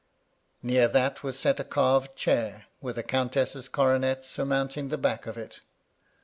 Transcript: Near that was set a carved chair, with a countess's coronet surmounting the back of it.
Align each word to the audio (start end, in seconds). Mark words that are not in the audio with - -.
Near 0.63 0.87
that 0.87 1.21
was 1.21 1.37
set 1.37 1.59
a 1.59 1.63
carved 1.63 2.15
chair, 2.15 2.65
with 2.81 2.97
a 2.97 3.03
countess's 3.03 3.67
coronet 3.69 4.25
surmounting 4.25 4.89
the 4.89 4.97
back 4.97 5.27
of 5.27 5.37
it. 5.37 5.59